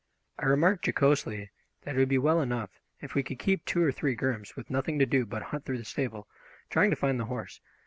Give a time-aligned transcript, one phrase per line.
[0.39, 1.51] I remarked jocosely
[1.83, 4.71] that it would be well enough, if we could keep two or three grooms with
[4.71, 6.27] nothing to do but hunt through the stable,
[6.71, 7.61] trying to find the horse.